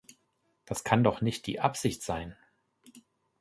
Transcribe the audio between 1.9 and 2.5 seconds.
sein!